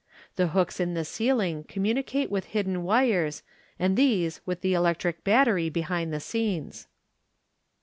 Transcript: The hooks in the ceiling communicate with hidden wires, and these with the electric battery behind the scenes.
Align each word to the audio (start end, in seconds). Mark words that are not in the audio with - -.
The 0.35 0.47
hooks 0.47 0.79
in 0.79 0.95
the 0.95 1.05
ceiling 1.05 1.63
communicate 1.63 2.31
with 2.31 2.45
hidden 2.57 2.81
wires, 2.81 3.43
and 3.77 3.95
these 3.95 4.41
with 4.47 4.61
the 4.61 4.73
electric 4.73 5.23
battery 5.23 5.69
behind 5.69 6.11
the 6.11 6.19
scenes. 6.19 6.87